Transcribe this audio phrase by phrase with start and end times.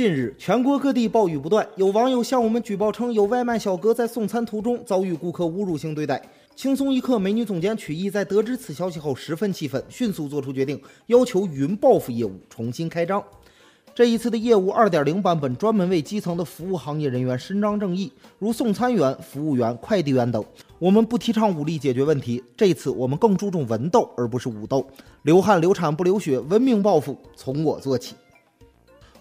[0.00, 6.26] 近日，全国各地暴雨不断，有网友向我们举报称，有外卖小哥在送餐途中遭遇顾客侮辱性对待。
[6.56, 13.22] 轻松一刻美女总监曲艺在得知此消息后十分气愤，迅速做出决定，要求云报复业务重新开张。
[13.94, 20.42] 这一次的业务2.0版本专门为基层的服务行业人员伸张正义，如送餐员、服务员、快递员等。
[20.78, 24.86] 我们不提倡武力解决问题，这次我们更注重文斗而不是武斗，
[25.24, 28.14] 流汗流产不流血，文明报复从我做起。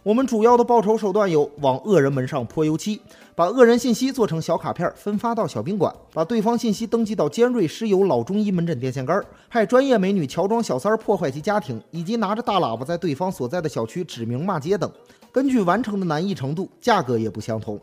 [0.02, 3.02] 我们主要的报仇手段有：往恶人门上泼油漆，
[3.36, 14.90] 把恶人信息做成小卡片分发到小宾馆，把对方信息登记到尖锐湿疣老中医门诊电线杆，派专业美女乔装小三破坏其家庭，以及拿着大喇叭在对方所在的小区指名骂街等。
[15.34, 17.78] 根据完成的难易程度，价格也不相同。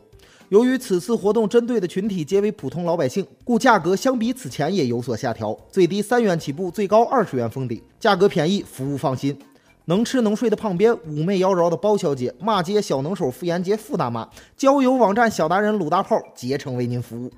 [0.49, 9.37] 由于此次活动针对的群体皆为普通老百姓，故价格相比此前也有所下调，最低三元起步，最高二十元封顶，价格便宜，服务放心。
[9.89, 17.31] 能吃能睡的胖边，妩媚妖娆的包小姐，骂街小能手傅延杰傅大妈，交友网站小达人鲁大炮，竭诚为您服务。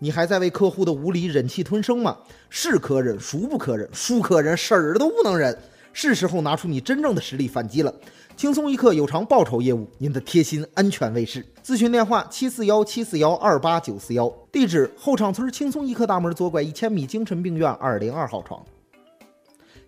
[0.00, 2.16] 你还在为客户的无理忍气吞声吗？
[2.48, 3.88] 是可忍，孰不可忍？
[3.92, 5.56] 孰可忍，婶儿都不能忍。
[5.92, 7.94] 是时候拿出你真正的实力反击了。
[8.36, 11.46] 轻松一刻有偿报酬业务，您的贴心安全卫士。
[11.64, 14.28] 咨询电话：七四幺七四幺二八九四幺。
[14.50, 18.60] 地址：后场村轻松一刻大门左拐一千米精神病院二零二号床。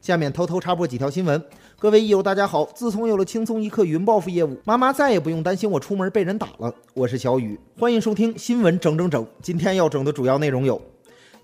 [0.03, 1.41] 下面偷偷插播几条新闻。
[1.78, 2.64] 各位益友，大家好！
[2.75, 6.75] 自从有了轻松一刻云报复业务，妈妈再也不用担心我出门被人打了。
[6.92, 9.25] 我是小雨，欢迎收听新闻整整整。
[9.41, 10.83] 今天要整的主要内容有：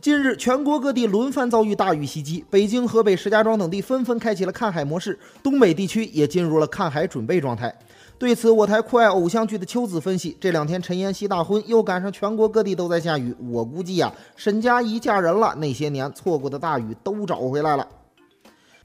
[0.01, 7.73] 近日，全国各地轮番遭遇大雨袭击，北京、河北、石家庄等地纷纷开启了看海模式，东北地区也进入了看海准备状态。
[8.19, 17.87] 对此，我台酷爱偶像剧的秋子分析：这两天陈妍希大婚，又赶上全国各地都在下雨，我估计呀，沈佳宜嫁人了，那些年错过的大雨都找回来了。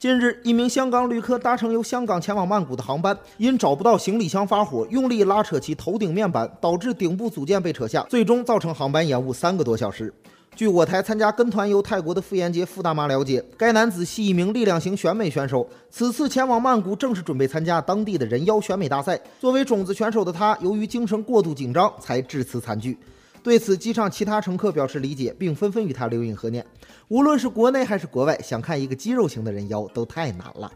[0.04, 10.12] 近日，一名香港旅客搭乘由香港前往曼谷的航班，因找不到行李箱发火，用力拉扯其头顶面板，导致顶部组件被扯下，最终造成航班延误三个多小时。
[10.54, 19.18] 据我台参加跟团游泰国的傅延杰傅大妈了解，该男子系一名力量型选美选手，此次前往曼谷正是准备参加当地的人妖选美大赛。
[19.40, 22.98] 作为种子选手的他，由于精神过度紧张，才致此惨剧。
[23.44, 26.64] 对此，机上其他乘客表示理解，并纷纷与他留影合念。
[27.08, 30.72] 无论是国内还是国外，想看一个肌肉型的人妖都太难了。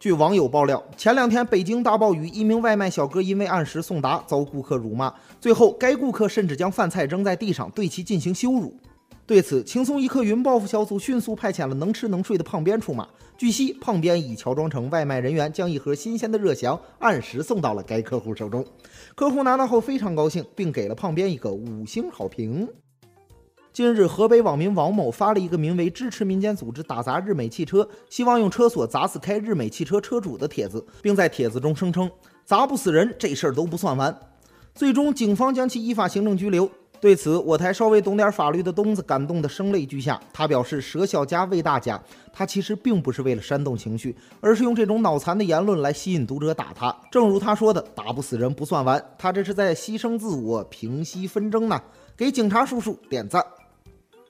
[0.00, 8.76] 据网友爆料，前两天北京大暴雨，一名外卖小哥因为按时送达，遭顾客辱骂，最后该顾客甚至将饭菜扔在地上，对其进行羞辱。
[9.24, 13.08] 对此，轻松一刻云报复小组迅速派遣了能吃能睡的胖边出马。
[13.38, 18.64] 据悉，胖边已乔装成外卖人员，将一盒新鲜的热翔按时送到了该客户手中。
[19.14, 22.68] 客户拿到后非常高兴，并给了胖边一个五星好评。
[23.72, 32.10] 近日，河北网民王某发了一个名为“支持民间组织打砸日美汽车，希望用车锁砸死开日美汽车车主”的帖子，并在帖子中声称
[32.44, 34.14] “砸不死人，这事儿都不算完”。
[34.74, 36.70] 最终，警方将其依法行政拘留。
[37.02, 40.20] 对此，我台稍微懂点法律的东子感动得声泪俱下。
[40.32, 42.00] 他表示：“舍小家为大家。”
[42.32, 46.96] 他其实并不是为了煽动情绪，而是用这种脑残的言论来吸引读者打他。
[47.10, 51.82] 正如他说的：“打不死人不算完。”他这是在牺牲自我，平息纷争呢。
[52.16, 53.44] 给警察叔叔点赞。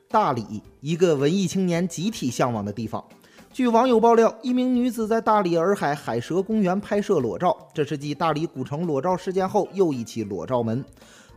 [0.09, 3.05] 大理，一个文艺青年集体向往的地方。
[3.53, 10.83] 据网友爆料，一名女子在大理洱海海蛇公园拍摄裸照，这是继大理古城裸照事件后又一起裸照门。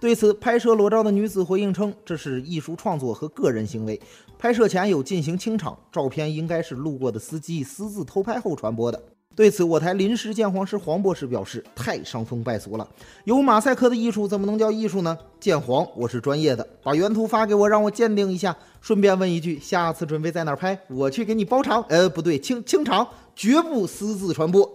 [0.06, 4.00] 对此，拍摄裸照的女子回应称，这是艺术创作和个人行为，
[4.38, 9.02] 拍摄前有进行清场，照片应该是路过的司机私自偷拍后传播的。
[9.36, 12.88] 对此，我台临时鉴黄师黄博士表示，太伤风败俗了，
[13.24, 15.18] 有马赛克的艺术怎么能叫艺术呢？
[15.40, 18.56] 鉴黄，我是专业的，把原图发给我，让我鉴定一下。
[18.82, 20.80] 顺便问一句，下次准备在哪儿拍？
[20.88, 21.84] 我去给你包场。
[21.90, 24.72] 呃，不对，清清场，绝不私自传播。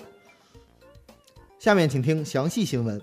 [1.60, 3.00] 下面请听详细新闻。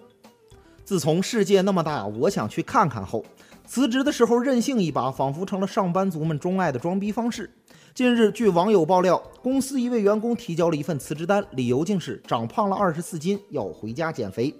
[0.88, 3.22] 自从世界那么大，我想去看看后，
[3.66, 7.52] 辞职的时候任性一把，仿佛成了上班族们钟爱的装逼方式。
[7.94, 14.56] 近日，据网友爆料，公司一位员工提交了一份辞职单，理由竟是长胖了二十四斤，要回家减肥。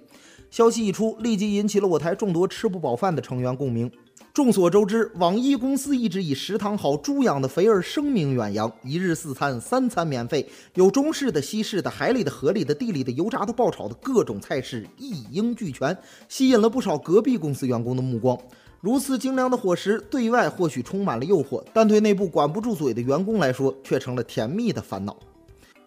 [0.50, 3.90] 消息一出，立即引起了我台众多吃不饱饭的成员共鸣。
[4.38, 15.98] 众所周知，网易公司一直以食堂好、猪养的肥而声名远扬，一日四餐、三餐免费，有中式的、西式的、海里的、河里的、地里的、油炸的、爆炒的，各种菜式一应俱全，
[16.28, 18.38] 吸引了不少隔壁公司员工的目光。
[18.80, 25.16] 如此精良的伙食，对外或许充满了诱惑，但对内部管不住嘴的员工来说，却成了甜蜜的烦恼。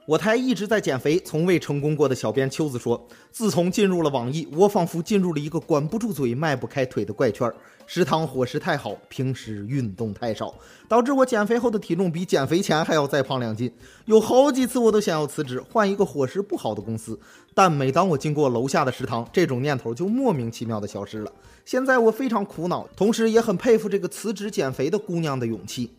[0.08, 7.50] 我台一直在减肥，从未成功过的小编秋子说：“自从进入了网易，我仿佛进入了一个管不住嘴、迈不开腿的怪圈。
[7.86, 10.54] 食堂伙食太好，平时运动太少，
[10.88, 13.72] 导致我减肥后的体重比减肥前还要再胖两斤。
[14.06, 17.20] 有好几次我都想要辞职，换一个伙食不好的公司。
[17.54, 21.32] 但每当我经过楼下的食堂，这种念头就莫名其妙的消失了。
[21.64, 21.86] 现。
[21.86, 25.92] 在我非常苦恼，同时也很佩服这个辞职减肥的姑娘的勇气。”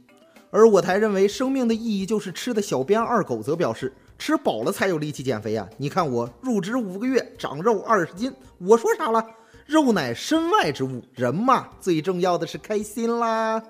[0.54, 5.66] 而我台认为生命的意义就是吃的小编二狗则表示，吃饱了才有力气减肥啊！
[5.78, 9.24] 你看我入职五个月长肉二十斤，我说啥了？
[9.64, 13.62] 肉乃身外之物，人嘛最重要的是开心啦。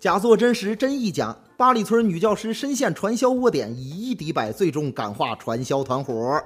[0.00, 6.42] 假作真实真亦假，八里村女教师深陷传销窝点，以一敌百，最终感化传销团伙。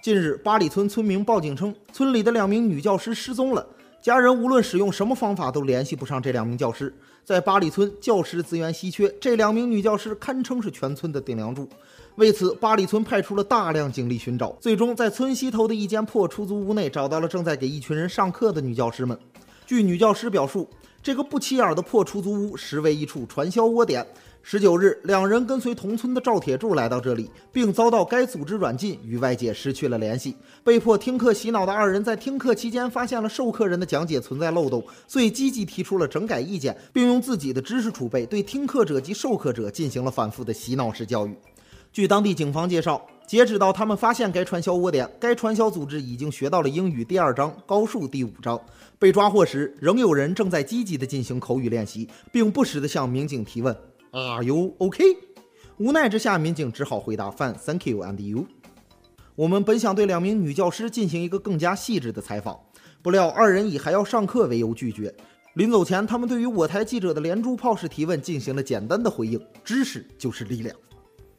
[0.00, 3.66] 近日，八里村村民报警称，村里的两名女教师失踪了。
[4.04, 6.94] 家人无论使用什么方法都联系不上这两名教师。
[7.24, 11.66] 在八里村，教师资源稀缺，这两名女教师堪称是全村的顶梁柱。
[12.16, 19.18] 为此，八里村派出了大量警力寻找，最终在村西头的一间破出租屋内找到了正在给一群人上课的女教师们。
[19.64, 20.68] 据女教师表述，
[21.04, 24.06] 这个不起眼的破出租屋实为一处传销窝点。
[24.42, 30.34] 十九日，两人跟随同村的赵铁柱来到这里，并遭到该组织软禁，与外界失去了联系。
[30.64, 41.36] 被迫听课洗脑的二人在听课期间发现了授课人的讲解存在漏洞，所以积极提出了整改意见，并用自己的知识储备对听课者及授课者进行了反复的洗脑式教育。
[41.92, 48.60] 据当地警方介绍，截止到他们发现该传销窝点，该传销组织已经学到了英语第二章、高数第五章。
[48.98, 53.74] 被抓获时，仍有人正在积极地进行口语练习，并不时地向民警提问。
[54.12, 55.02] Are you OK？
[55.78, 58.46] 无奈之下，民警只好回答 Fine, thank you and you。
[59.34, 62.60] 我们本想对两名女教师进行一个更加细致的采访，
[63.02, 65.12] 不料二人以还要上课为由拒绝。
[65.54, 70.76] 临走前，他们对于我台记者的连珠炮式提问进行了简单的回应：知识就是力量。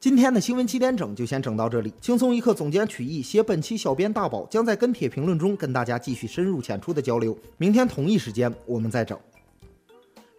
[0.05, 7.35] 今天的新闻七点整就先整到这里，轻松一刻总监曲艺写本期小编大宝将在跟帖评论中跟大家继续深入浅出的交流。
[7.57, 9.19] 明天同一时间我们再整。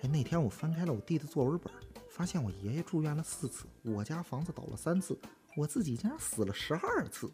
[0.02, 1.72] 哎，那天我翻开了我弟的作文本。
[2.08, 5.18] 发现我爷爷住院了四次，我家房子倒了三次，
[5.56, 7.28] 我自己竟然死了十二次。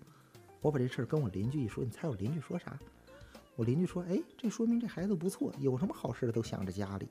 [0.62, 2.78] 我把这事儿跟我邻居一说，你猜我邻居说啥？
[3.56, 7.06] 我邻居说：“哎，这说明这孩子不错，有什么好事都想着家里。”